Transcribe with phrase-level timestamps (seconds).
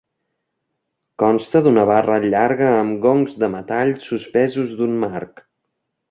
[1.23, 5.45] Consta d'una barra llarga amb gongs de metall suspesos d'un marc.